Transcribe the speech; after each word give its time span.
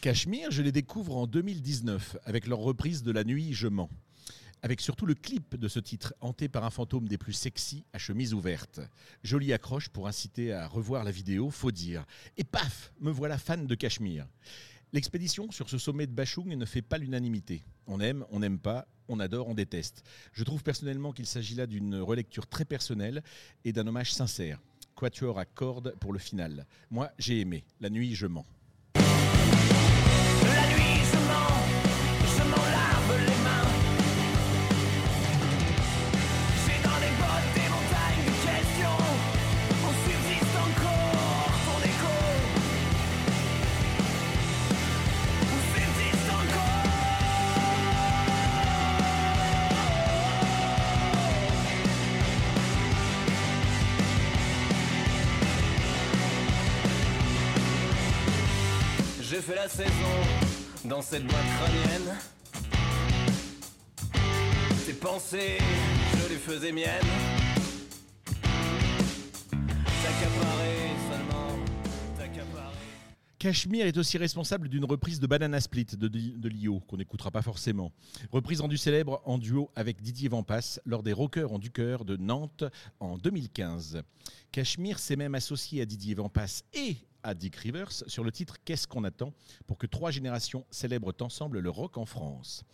Cachemire, 0.00 0.50
je 0.50 0.62
les 0.62 0.72
découvre 0.72 1.16
en 1.16 1.26
2019 1.26 2.16
avec 2.24 2.46
leur 2.48 2.58
reprise 2.58 3.02
de 3.02 3.12
La 3.12 3.22
nuit, 3.22 3.52
je 3.52 3.68
mens. 3.68 3.90
Avec 4.62 4.80
surtout 4.80 5.06
le 5.06 5.14
clip 5.14 5.54
de 5.54 5.68
ce 5.68 5.78
titre, 5.78 6.14
hanté 6.20 6.48
par 6.48 6.64
un 6.64 6.70
fantôme 6.70 7.06
des 7.06 7.18
plus 7.18 7.32
sexy 7.32 7.84
à 7.92 7.98
chemise 7.98 8.34
ouverte. 8.34 8.80
Jolie 9.22 9.52
accroche 9.52 9.88
pour 9.88 10.08
inciter 10.08 10.52
à 10.52 10.66
revoir 10.66 11.04
la 11.04 11.12
vidéo, 11.12 11.50
faut 11.50 11.70
dire. 11.70 12.04
Et 12.36 12.44
paf, 12.44 12.92
me 13.00 13.12
voilà 13.12 13.38
fan 13.38 13.68
de 13.68 13.74
Cachemire. 13.76 14.26
L'expédition 14.92 15.50
sur 15.50 15.68
ce 15.68 15.76
sommet 15.76 16.06
de 16.06 16.12
Bachung 16.12 16.48
ne 16.48 16.64
fait 16.64 16.82
pas 16.82 16.96
l'unanimité. 16.96 17.62
On 17.86 18.00
aime, 18.00 18.24
on 18.30 18.40
n'aime 18.40 18.58
pas, 18.58 18.86
on 19.08 19.20
adore, 19.20 19.48
on 19.48 19.54
déteste. 19.54 20.02
Je 20.32 20.44
trouve 20.44 20.62
personnellement 20.62 21.12
qu'il 21.12 21.26
s'agit 21.26 21.54
là 21.54 21.66
d'une 21.66 21.96
relecture 21.96 22.46
très 22.46 22.64
personnelle 22.64 23.22
et 23.64 23.72
d'un 23.72 23.86
hommage 23.86 24.12
sincère. 24.12 24.58
Quatuor 24.94 25.38
à 25.38 25.44
cordes 25.44 25.94
pour 26.00 26.12
le 26.12 26.18
final. 26.18 26.66
Moi, 26.90 27.10
j'ai 27.18 27.40
aimé. 27.40 27.64
La 27.80 27.90
nuit, 27.90 28.14
je 28.14 28.26
mens. 28.26 28.46
J'ai 59.38 59.44
fait 59.44 59.54
la 59.54 59.68
saison 59.68 59.92
dans 60.84 61.00
cette 61.00 61.24
boîte. 61.24 61.44
Tes 64.84 64.92
pensées, 64.94 65.58
je 66.12 66.28
les 66.28 66.38
faisais 66.40 66.72
miennes. 66.72 66.88
Cachemire 73.38 73.86
est 73.86 73.96
aussi 73.96 74.18
responsable 74.18 74.68
d'une 74.68 74.84
reprise 74.84 75.20
de 75.20 75.28
Banana 75.28 75.60
Split 75.60 75.86
de, 75.92 76.48
Lio, 76.48 76.80
qu'on 76.80 76.96
n'écoutera 76.96 77.30
pas 77.30 77.42
forcément. 77.42 77.92
Reprise 78.32 78.60
rendue 78.60 78.76
célèbre 78.76 79.22
en 79.24 79.38
duo 79.38 79.70
avec 79.76 80.02
Didier 80.02 80.28
Vampas 80.28 80.80
lors 80.84 81.04
des 81.04 81.12
Rockers 81.12 81.52
en 81.52 81.60
du 81.60 81.70
cœur 81.70 82.04
de 82.04 82.16
Nantes 82.16 82.64
en 82.98 83.16
2015. 83.16 84.02
Cachemire 84.50 84.98
s'est 84.98 85.14
même 85.14 85.36
associé 85.36 85.80
à 85.80 85.84
Didier 85.84 86.16
Vampas 86.16 86.62
et 86.74 86.96
Dick 87.34 87.56
Rivers 87.56 87.92
sur 87.92 88.24
le 88.24 88.32
titre 88.32 88.56
Qu'est-ce 88.64 88.86
qu'on 88.86 89.04
attend 89.04 89.32
pour 89.66 89.78
que 89.78 89.86
trois 89.86 90.10
générations 90.10 90.64
célèbrent 90.70 91.14
ensemble 91.20 91.60
le 91.60 91.70
rock 91.70 91.98
en 91.98 92.06
France. 92.06 92.64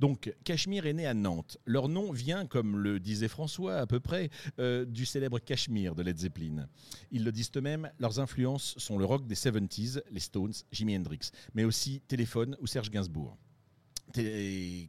Donc 0.00 0.34
Cachemire 0.44 0.86
est 0.86 0.92
né 0.92 1.06
à 1.06 1.14
Nantes. 1.14 1.58
Leur 1.64 1.88
nom 1.88 2.12
vient, 2.12 2.46
comme 2.46 2.76
le 2.76 3.00
disait 3.00 3.28
François 3.28 3.76
à 3.76 3.86
peu 3.86 4.00
près, 4.00 4.30
euh, 4.58 4.84
du 4.84 5.06
célèbre 5.06 5.38
Cachemire 5.38 5.94
de 5.94 6.02
Led 6.02 6.18
Zeppelin. 6.18 6.68
Ils 7.10 7.24
le 7.24 7.32
disent 7.32 7.50
eux-mêmes, 7.56 7.90
leurs 7.98 8.18
influences 8.20 8.74
sont 8.78 8.98
le 8.98 9.04
rock 9.04 9.26
des 9.26 9.34
70s, 9.34 10.02
les 10.10 10.20
Stones, 10.20 10.54
Jimi 10.72 10.96
Hendrix, 10.96 11.30
mais 11.54 11.64
aussi 11.64 12.00
Téléphone 12.08 12.56
ou 12.60 12.66
Serge 12.66 12.90
Gainsbourg. 12.90 13.36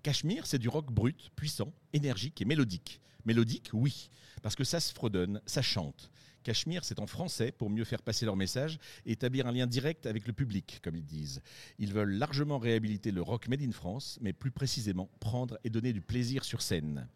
Cachemire, 0.04 0.46
c'est 0.46 0.60
du 0.60 0.68
rock 0.68 0.92
brut, 0.92 1.32
puissant, 1.36 1.72
énergique 1.94 2.42
et 2.42 2.46
mélodique. 2.46 3.00
Mélodique, 3.26 3.70
oui, 3.72 4.10
parce 4.42 4.56
que 4.56 4.66
ça 4.66 4.80
se 4.80 4.94
fredonne, 4.94 5.42
ça 5.46 5.62
chante. 5.62 6.12
Cachemire, 6.44 6.84
c'est 6.84 7.00
en 7.00 7.08
français 7.08 7.52
pour 7.52 7.70
mieux 7.70 7.86
faire 7.86 8.02
passer 8.02 8.26
leur 8.26 8.36
message 8.36 8.78
et 9.06 9.14
établir 9.14 9.48
un 9.48 9.52
lien 9.52 9.66
direct 9.66 10.06
avec 10.06 10.28
le 10.28 10.34
public, 10.34 10.80
comme 10.84 10.96
ils 10.96 11.06
disent. 11.06 11.42
Ils 11.80 11.94
veulent 11.94 12.14
largement 12.14 12.60
réhabiliter 12.60 13.12
le 13.12 13.22
rock 13.22 13.48
made 13.48 13.62
in 13.62 13.72
France, 13.72 14.20
mais 14.22 14.34
plus 14.34 14.52
précisément 14.52 15.10
prendre 15.20 15.58
et 15.64 15.70
donner 15.70 15.94
du 15.94 16.02
plaisir 16.02 16.44
sur 16.44 16.62
scène. 16.62 17.08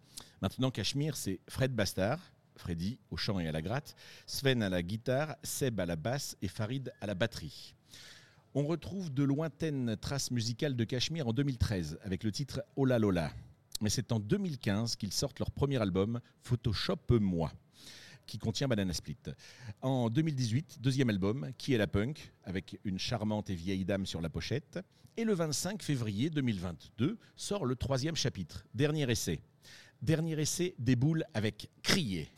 Maintenant, 0.42 0.72
Cachemire, 0.72 1.16
c'est 1.16 1.40
Fred 1.48 1.74
Bastard, 1.74 2.20
Freddy 2.56 3.00
au 3.12 3.18
chant 3.18 3.40
et 3.40 3.48
à 3.48 3.52
la 3.52 3.62
gratte, 3.62 3.96
Sven 4.26 4.64
à 4.64 4.70
la 4.70 4.82
guitare, 4.82 5.36
Seb 5.44 5.80
à 5.80 5.86
la 5.86 5.96
basse 5.96 6.36
et 6.42 6.48
Farid 6.48 6.92
à 7.02 7.08
la 7.08 7.14
batterie. 7.14 7.76
On 8.56 8.66
retrouve 8.66 9.14
de 9.14 9.24
lointaines 9.24 9.98
traces 9.98 10.32
musicales 10.32 10.76
de 10.76 10.84
Cachemire 10.84 11.28
en 11.28 11.34
2013 11.34 12.00
avec 12.02 12.24
le 12.24 12.32
titre 12.32 12.64
Ola 12.76 12.98
Lola. 12.98 13.32
Mais 13.82 13.90
c'est 13.90 14.12
en 14.12 14.20
2015 14.20 14.96
qu'ils 14.96 15.14
sortent 15.14 15.40
leur 15.40 15.52
premier 15.52 15.80
album 15.80 16.20
Photoshop 16.42 17.20
Moi 17.20 17.52
qui 18.28 18.38
contient 18.38 18.68
Banana 18.68 18.94
Split. 18.94 19.18
En 19.82 20.10
2018, 20.10 20.78
deuxième 20.82 21.10
album, 21.10 21.52
Qui 21.58 21.74
est 21.74 21.78
la 21.78 21.88
punk, 21.88 22.32
avec 22.44 22.80
une 22.84 23.00
charmante 23.00 23.50
et 23.50 23.56
vieille 23.56 23.86
dame 23.86 24.06
sur 24.06 24.22
la 24.22 24.30
pochette. 24.30 24.80
Et 25.16 25.24
le 25.24 25.34
25 25.34 25.82
février 25.82 26.30
2022 26.30 27.18
sort 27.36 27.66
le 27.66 27.76
troisième 27.76 28.16
chapitre, 28.16 28.68
dernier 28.76 29.10
essai. 29.10 29.40
Dernier 30.02 30.40
essai 30.40 30.76
déboule 30.78 31.24
avec 31.34 31.72
Crier. 31.82 32.30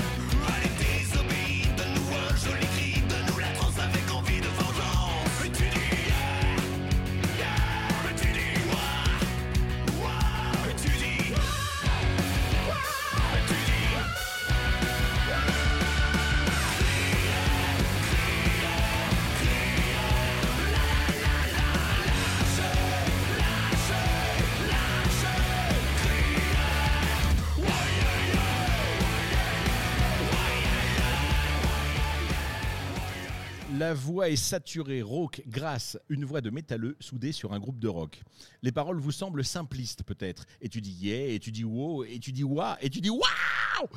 La 33.80 33.94
voix 33.94 34.30
est 34.30 34.36
saturée, 34.36 35.02
rauque, 35.02 35.42
grasse, 35.48 35.98
une 36.10 36.26
voix 36.26 36.42
de 36.42 36.50
métalleux 36.50 36.98
soudée 37.00 37.32
sur 37.32 37.54
un 37.54 37.60
groupe 37.62 37.80
de 37.80 37.88
rock. 37.88 38.22
Les 38.62 38.74
paroles 38.74 39.00
vous 39.00 39.14
semblent 39.14 39.46
simplistes 39.46 40.04
peut-être, 40.04 40.46
et 40.60 40.68
tu 40.68 40.82
dis 40.82 40.92
yeah, 40.92 41.28
et 41.28 41.40
tu 41.40 41.50
dis 41.50 41.64
wow, 41.64 42.04
et 42.04 42.20
tu 42.20 42.34
dis 42.34 42.44
wa, 42.44 42.78
et 42.82 42.90
tu 42.90 43.00
dis 43.00 43.10
waouh 43.10 43.88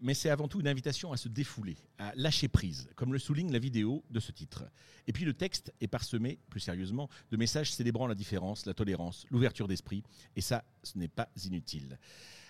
Mais 0.00 0.14
c'est 0.14 0.30
avant 0.30 0.48
tout 0.48 0.60
une 0.60 0.68
invitation 0.68 1.12
à 1.12 1.18
se 1.18 1.28
défouler, 1.28 1.76
à 1.98 2.14
lâcher 2.14 2.48
prise, 2.48 2.88
comme 2.96 3.12
le 3.12 3.18
souligne 3.18 3.52
la 3.52 3.58
vidéo 3.58 4.02
de 4.08 4.20
ce 4.20 4.32
titre. 4.32 4.64
Et 5.06 5.12
puis 5.12 5.26
le 5.26 5.34
texte 5.34 5.70
est 5.82 5.86
parsemé, 5.86 6.38
plus 6.48 6.60
sérieusement, 6.60 7.10
de 7.30 7.36
messages 7.36 7.74
célébrant 7.74 8.06
la 8.06 8.14
différence, 8.14 8.64
la 8.64 8.72
tolérance, 8.72 9.26
l'ouverture 9.30 9.68
d'esprit, 9.68 10.02
et 10.34 10.40
ça, 10.40 10.64
ce 10.82 10.96
n'est 10.96 11.08
pas 11.08 11.28
inutile. 11.44 11.98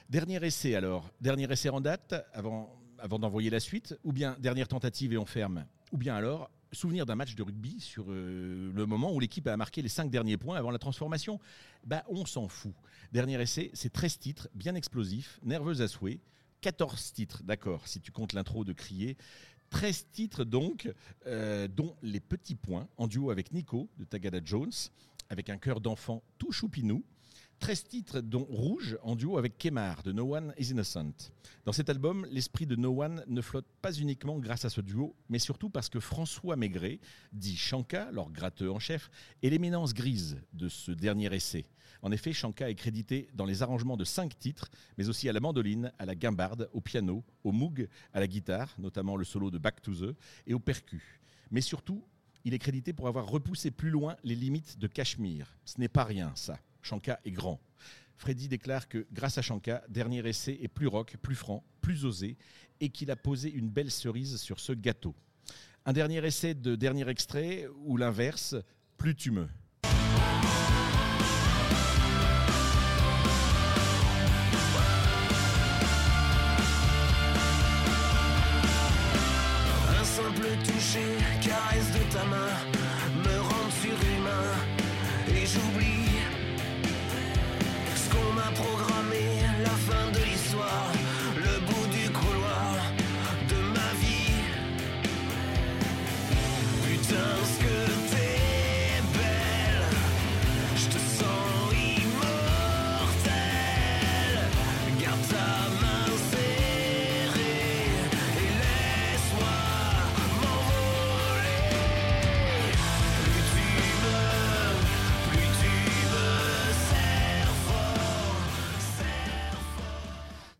Dernier 0.08 0.36
essai 0.46 0.76
alors, 0.76 1.10
dernier 1.20 1.50
essai 1.50 1.68
en 1.68 1.80
date, 1.80 2.14
avant, 2.32 2.80
avant 3.00 3.18
d'envoyer 3.18 3.50
la 3.50 3.58
suite, 3.58 3.98
ou 4.04 4.12
bien 4.12 4.36
dernière 4.38 4.68
tentative 4.68 5.14
et 5.14 5.18
on 5.18 5.26
ferme, 5.26 5.66
ou 5.90 5.98
bien 5.98 6.14
alors 6.14 6.48
souvenir 6.72 7.06
d'un 7.06 7.14
match 7.14 7.34
de 7.34 7.42
rugby 7.42 7.80
sur 7.80 8.06
euh, 8.08 8.72
le 8.74 8.86
moment 8.86 9.12
où 9.12 9.20
l'équipe 9.20 9.46
a 9.46 9.56
marqué 9.56 9.82
les 9.82 9.88
cinq 9.88 10.10
derniers 10.10 10.36
points 10.36 10.56
avant 10.56 10.70
la 10.70 10.78
transformation 10.78 11.40
bah, 11.84 12.04
On 12.08 12.26
s'en 12.26 12.48
fout. 12.48 12.74
Dernier 13.12 13.40
essai, 13.40 13.70
c'est 13.74 13.92
13 13.92 14.18
titres, 14.18 14.48
bien 14.54 14.74
explosifs, 14.74 15.40
nerveux 15.42 15.80
à 15.80 15.88
souhait. 15.88 16.20
14 16.62 17.12
titres, 17.12 17.42
d'accord, 17.44 17.86
si 17.86 18.00
tu 18.00 18.12
comptes 18.12 18.32
l'intro 18.32 18.64
de 18.64 18.72
Crier. 18.72 19.16
13 19.70 20.06
titres 20.12 20.44
donc, 20.44 20.92
euh, 21.26 21.68
dont 21.68 21.96
Les 22.02 22.20
Petits 22.20 22.54
Points, 22.54 22.88
en 22.96 23.06
duo 23.06 23.30
avec 23.30 23.52
Nico 23.52 23.88
de 23.98 24.04
Tagada 24.04 24.40
Jones, 24.44 24.72
avec 25.28 25.50
un 25.50 25.58
cœur 25.58 25.80
d'enfant 25.80 26.22
tout 26.38 26.52
choupinou. 26.52 27.04
13 27.58 27.84
titres 27.84 28.20
dont 28.20 28.44
Rouge 28.44 28.98
en 29.02 29.16
duo 29.16 29.38
avec 29.38 29.58
Kemar 29.58 30.02
de 30.02 30.12
No 30.12 30.36
One 30.36 30.54
is 30.58 30.70
Innocent. 30.70 31.32
Dans 31.64 31.72
cet 31.72 31.88
album, 31.88 32.26
l'esprit 32.30 32.66
de 32.66 32.76
No 32.76 33.02
One 33.02 33.24
ne 33.26 33.40
flotte 33.40 33.66
pas 33.80 33.92
uniquement 33.92 34.38
grâce 34.38 34.64
à 34.64 34.70
ce 34.70 34.80
duo, 34.80 35.16
mais 35.28 35.38
surtout 35.38 35.70
parce 35.70 35.88
que 35.88 35.98
François 35.98 36.56
Maigret, 36.56 37.00
dit 37.32 37.56
Chanka, 37.56 38.10
leur 38.12 38.30
gratteux 38.30 38.70
en 38.70 38.78
chef, 38.78 39.10
est 39.42 39.48
l'éminence 39.48 39.94
grise 39.94 40.38
de 40.52 40.68
ce 40.68 40.92
dernier 40.92 41.34
essai. 41.34 41.66
En 42.02 42.12
effet, 42.12 42.32
Chanka 42.32 42.70
est 42.70 42.74
crédité 42.74 43.28
dans 43.34 43.46
les 43.46 43.62
arrangements 43.62 43.96
de 43.96 44.04
cinq 44.04 44.38
titres, 44.38 44.70
mais 44.98 45.08
aussi 45.08 45.28
à 45.28 45.32
la 45.32 45.40
mandoline, 45.40 45.92
à 45.98 46.04
la 46.04 46.14
guimbarde, 46.14 46.68
au 46.72 46.80
piano, 46.80 47.24
au 47.42 47.52
moog, 47.52 47.88
à 48.12 48.20
la 48.20 48.28
guitare, 48.28 48.74
notamment 48.78 49.16
le 49.16 49.24
solo 49.24 49.50
de 49.50 49.58
Back 49.58 49.80
to 49.82 49.94
the, 49.94 50.14
et 50.46 50.54
au 50.54 50.60
percu. 50.60 51.20
Mais 51.50 51.62
surtout, 51.62 52.04
il 52.44 52.54
est 52.54 52.58
crédité 52.58 52.92
pour 52.92 53.08
avoir 53.08 53.26
repoussé 53.26 53.70
plus 53.70 53.90
loin 53.90 54.16
les 54.22 54.36
limites 54.36 54.78
de 54.78 54.86
Cachemire. 54.86 55.56
Ce 55.64 55.80
n'est 55.80 55.88
pas 55.88 56.04
rien, 56.04 56.32
ça. 56.36 56.60
Shanka 56.86 57.20
est 57.24 57.32
grand. 57.32 57.60
Freddy 58.16 58.48
déclare 58.48 58.88
que 58.88 59.06
grâce 59.12 59.36
à 59.38 59.42
Shanka, 59.42 59.82
dernier 59.88 60.26
essai 60.26 60.58
est 60.62 60.68
plus 60.68 60.86
rock, 60.86 61.16
plus 61.20 61.34
franc, 61.34 61.64
plus 61.82 62.04
osé, 62.04 62.36
et 62.80 62.88
qu'il 62.88 63.10
a 63.10 63.16
posé 63.16 63.50
une 63.52 63.68
belle 63.68 63.90
cerise 63.90 64.40
sur 64.40 64.60
ce 64.60 64.72
gâteau. 64.72 65.14
Un 65.84 65.92
dernier 65.92 66.24
essai 66.24 66.54
de 66.54 66.76
dernier 66.76 67.08
extrait, 67.08 67.66
ou 67.84 67.96
l'inverse, 67.96 68.54
plus 68.96 69.14
tu 69.14 69.30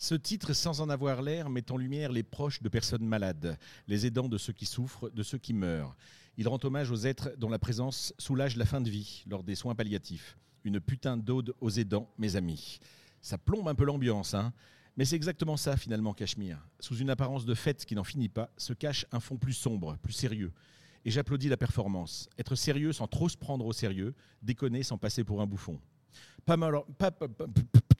Ce 0.09 0.15
titre, 0.15 0.53
sans 0.53 0.81
en 0.81 0.89
avoir 0.89 1.21
l'air, 1.21 1.51
met 1.51 1.73
en 1.73 1.77
lumière 1.77 2.13
les 2.13 2.23
proches 2.23 2.63
de 2.63 2.69
personnes 2.69 3.05
malades, 3.05 3.59
les 3.89 4.07
aidants 4.07 4.29
de 4.29 4.39
ceux 4.39 4.53
qui 4.53 4.65
souffrent, 4.65 5.11
de 5.11 5.25
ceux 5.25 5.37
qui 5.37 5.53
meurent. 5.53 5.97
Il 6.37 6.47
rend 6.47 6.61
hommage 6.63 6.93
aux 6.93 7.07
êtres 7.07 7.33
dont 7.39 7.49
la 7.49 7.59
présence 7.59 8.15
soulage 8.17 8.57
la 8.57 8.67
fin 8.67 8.81
de 8.81 8.89
vie 8.89 9.25
lors 9.27 9.43
des 9.43 9.57
soins 9.57 9.75
palliatifs. 9.75 10.39
Une 10.63 10.79
putain 10.79 11.17
d'ode 11.17 11.55
aux 11.61 11.71
aidants, 11.71 12.09
mes 12.19 12.37
amis. 12.37 12.79
Ça 13.21 13.37
plombe 13.37 13.67
un 13.67 13.75
peu 13.75 13.85
l'ambiance, 13.85 14.35
hein 14.35 14.53
mais 14.97 15.05
c'est 15.05 15.17
exactement 15.17 15.57
ça 15.57 15.77
finalement, 15.77 16.15
Cachemire. 16.15 16.65
Sous 16.79 16.99
une 16.99 17.11
apparence 17.11 17.45
de 17.45 17.55
fête 17.55 17.85
qui 17.85 17.97
n'en 17.97 18.05
finit 18.05 18.29
pas, 18.29 18.53
se 18.57 18.75
cache 18.75 19.07
un 19.11 19.19
fond 19.19 19.39
plus 19.39 19.55
sombre, 19.55 19.99
plus 20.03 20.13
sérieux. 20.13 20.53
Et 21.05 21.11
j'applaudis 21.11 21.49
la 21.49 21.57
performance. 21.57 22.29
Être 22.39 22.55
sérieux 22.55 22.93
sans 22.93 23.09
trop 23.09 23.29
se 23.29 23.37
prendre 23.37 23.67
au 23.67 23.73
sérieux, 23.73 24.15
déconner 24.41 24.85
sans 24.85 24.99
passer 24.99 25.25
pour 25.25 25.43
un 25.43 25.47
bouffon. 25.47 25.81
Pas, 26.45 26.57
mal- 26.57 26.85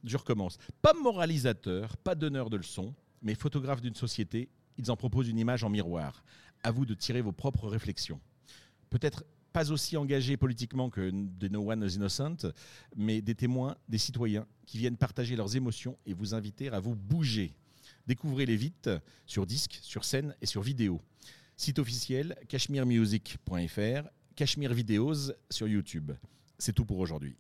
je 0.07 0.17
recommence. 0.17 0.59
Pas 0.83 0.95
moralisateur, 0.95 1.97
pas 1.99 2.15
donneur 2.15 2.51
de 2.51 2.57
leçons, 2.57 2.95
mais 3.23 3.35
photographe 3.35 3.81
d'une 3.81 3.95
société, 3.95 4.49
ils 4.79 4.91
en 4.91 4.97
proposent 4.97 5.29
une 5.29 5.39
image 5.39 5.65
en 5.65 5.69
miroir. 5.69 6.25
À 6.63 6.71
vous 6.71 6.87
de 6.87 6.95
tirer 6.95 7.21
vos 7.21 7.33
propres 7.33 7.69
réflexions. 7.69 8.21
Peut-être 8.91 9.25
pas 9.53 9.73
aussi 9.73 9.97
engagés 9.97 10.37
politiquement 10.37 10.91
que 10.91 11.11
des 11.11 11.49
No 11.49 11.71
One 11.71 11.83
is 11.83 11.95
Innocent, 11.95 12.53
mais 12.95 13.23
des 13.23 13.35
témoins, 13.35 13.77
des 13.89 13.99
citoyens 13.99 14.47
qui 14.67 14.79
viennent 14.79 14.97
partager 14.97 15.35
leurs 15.35 15.57
émotions 15.57 15.97
et 16.05 16.13
vous 16.13 16.35
inviter 16.35 16.69
à 16.69 16.79
vous 16.79 16.95
bouger. 16.95 17.55
Découvrez-les 18.07 18.57
vite 18.57 18.91
sur 19.27 19.47
disque, 19.47 19.79
sur 19.83 20.05
scène 20.05 20.35
et 20.41 20.47
sur 20.47 20.63
vidéo. 20.63 21.01
Site 21.57 21.79
officiel 21.79 22.37
cashmeremusic.fr, 22.49 24.09
Cashmere 24.35 24.75
Videos 24.75 25.33
sur 25.49 25.67
YouTube. 25.67 26.13
C'est 26.59 26.75
tout 26.75 26.85
pour 26.85 26.99
aujourd'hui. 26.99 27.37